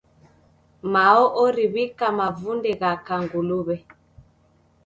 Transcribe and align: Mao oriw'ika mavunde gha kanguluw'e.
Mao 0.93 1.23
oriw'ika 1.43 2.05
mavunde 2.19 2.71
gha 2.81 2.91
kanguluw'e. 3.07 3.75